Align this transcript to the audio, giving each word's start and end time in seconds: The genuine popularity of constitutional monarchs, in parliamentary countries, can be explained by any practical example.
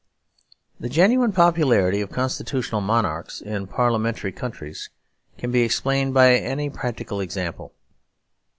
The 0.79 0.89
genuine 0.89 1.31
popularity 1.31 2.01
of 2.01 2.09
constitutional 2.09 2.81
monarchs, 2.81 3.39
in 3.39 3.67
parliamentary 3.67 4.31
countries, 4.31 4.89
can 5.37 5.51
be 5.51 5.61
explained 5.61 6.15
by 6.15 6.33
any 6.37 6.71
practical 6.71 7.21
example. 7.21 7.71